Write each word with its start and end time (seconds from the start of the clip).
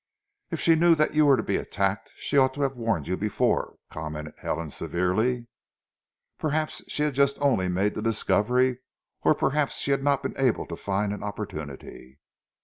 "If 0.49 0.59
she 0.59 0.73
knew 0.73 0.95
that 0.95 1.13
you 1.13 1.27
were 1.27 1.37
to 1.37 1.43
be 1.43 1.57
attacked 1.57 2.09
she 2.15 2.35
ought 2.35 2.55
to 2.55 2.63
have 2.63 2.75
warned 2.75 3.07
you 3.07 3.15
before," 3.15 3.75
commented 3.91 4.33
Helen 4.39 4.71
severely. 4.71 5.45
"Perhaps 6.39 6.81
she 6.87 7.03
had 7.03 7.19
only 7.39 7.61
just 7.67 7.75
made 7.75 7.93
the 7.93 8.01
discovery 8.01 8.79
or 9.21 9.35
possibly 9.35 9.67
she 9.67 9.91
had 9.91 10.01
not 10.03 10.23
been 10.23 10.35
able 10.39 10.65
to 10.65 10.75
find 10.75 11.13
an 11.13 11.21
opportunity." 11.21 12.17